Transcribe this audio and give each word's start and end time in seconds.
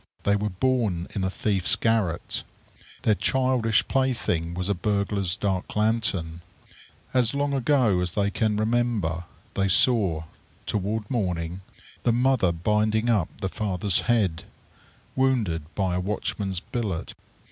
They 0.23 0.35
were 0.35 0.49
born 0.49 1.07
in 1.13 1.23
a 1.23 1.29
thief's 1.29 1.75
garret. 1.75 2.41
Their 3.03 3.13
childish 3.13 3.87
plaything 3.87 4.55
was 4.55 4.67
a 4.67 4.73
burglar's 4.73 5.35
dark 5.37 5.75
lantern. 5.75 6.41
As 7.13 7.35
long 7.35 7.53
ago 7.53 7.99
as 7.99 8.13
they 8.13 8.31
can 8.31 8.57
remember, 8.57 9.25
they 9.53 9.69
saw, 9.69 10.23
toward 10.65 11.07
morning, 11.07 11.61
the 12.01 12.11
mother 12.11 12.51
binding 12.51 13.09
up 13.09 13.29
the 13.41 13.47
father's 13.49 14.01
head, 14.09 14.45
wounded 15.15 15.65
by 15.75 15.93
a 15.93 15.99
watchman's 15.99 16.61
billet. 16.61 17.13